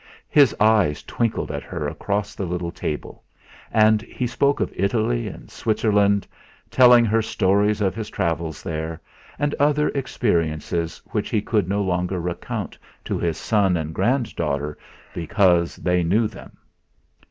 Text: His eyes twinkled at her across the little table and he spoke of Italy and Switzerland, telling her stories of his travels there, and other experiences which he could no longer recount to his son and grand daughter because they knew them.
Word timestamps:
His 0.31 0.55
eyes 0.59 1.03
twinkled 1.03 1.51
at 1.51 1.61
her 1.61 1.87
across 1.87 2.33
the 2.33 2.47
little 2.47 2.71
table 2.71 3.23
and 3.71 4.01
he 4.01 4.25
spoke 4.25 4.59
of 4.59 4.73
Italy 4.75 5.27
and 5.27 5.51
Switzerland, 5.51 6.25
telling 6.71 7.05
her 7.05 7.21
stories 7.21 7.81
of 7.81 7.93
his 7.93 8.09
travels 8.09 8.63
there, 8.63 8.99
and 9.37 9.53
other 9.59 9.89
experiences 9.89 11.03
which 11.11 11.29
he 11.29 11.39
could 11.39 11.69
no 11.69 11.83
longer 11.83 12.19
recount 12.19 12.79
to 13.05 13.19
his 13.19 13.37
son 13.37 13.77
and 13.77 13.93
grand 13.93 14.35
daughter 14.35 14.75
because 15.13 15.75
they 15.75 16.01
knew 16.03 16.27
them. 16.27 16.57